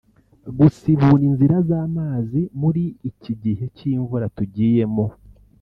[0.57, 5.05] gusibura inzira z’amazi muri iki gihe cy’imvura tugiyemo